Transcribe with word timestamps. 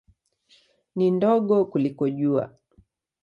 Ni 0.95 1.07
ndogo 1.15 1.57
kuliko 1.69 2.05
Jua. 2.17 2.45